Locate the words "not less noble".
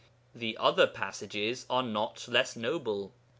1.83-3.13